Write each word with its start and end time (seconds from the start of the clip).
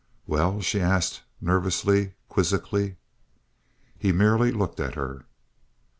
"Well?" 0.25 0.61
she 0.61 0.79
asked, 0.79 1.21
nervously, 1.39 2.13
quizzically. 2.27 2.95
He 3.99 4.11
merely 4.11 4.51
looked 4.51 4.79
at 4.79 4.95
her. 4.95 5.25